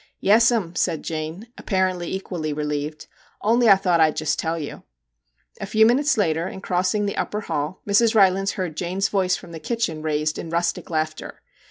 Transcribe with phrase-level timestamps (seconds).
[0.29, 3.05] 'Yes 'm,' said Jane, apparently equally re lieved.'
[3.43, 4.81] Only I thought I 'd just tell you/
[5.59, 8.15] A few minutes later, in crossing the upper hall, Mrs.
[8.15, 11.43] Rylands heard Jane's voice from the kitchen raised in rustic laughter.